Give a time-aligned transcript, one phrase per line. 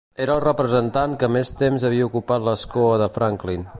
[0.23, 3.69] Era el representant que més temps havia ocupat l'escó de Franklin.